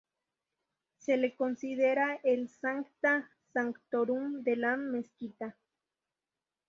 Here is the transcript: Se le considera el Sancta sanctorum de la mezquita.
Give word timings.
Se 0.97 1.15
le 1.15 1.35
considera 1.35 2.15
el 2.23 2.49
Sancta 2.49 3.29
sanctorum 3.53 4.41
de 4.41 4.55
la 4.55 4.75
mezquita. 4.75 5.55